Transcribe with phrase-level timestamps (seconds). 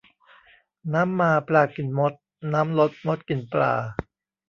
[0.93, 2.13] น้ำมาปลากินมด
[2.53, 3.73] น้ำลดมดกินปลา